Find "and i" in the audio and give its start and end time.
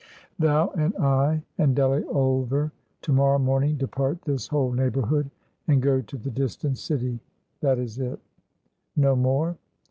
0.69-1.43